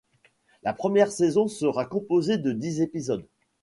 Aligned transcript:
La 0.63 0.73
première 0.73 1.11
saison 1.11 1.47
sera 1.47 1.85
composée 1.85 2.39
de 2.39 2.51
dix 2.53 2.81
épisodes. 2.81 3.27